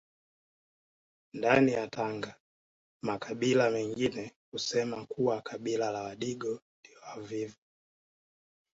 Ndani 1.33 1.71
ya 1.71 1.87
Tanga 1.87 2.35
makabila 3.03 3.69
mengine 3.69 4.31
husema 4.51 5.05
kuwa 5.05 5.41
kabila 5.41 5.91
la 5.91 6.03
Wadigo 6.03 6.61
ndio 6.79 6.99
wavivu 7.09 7.57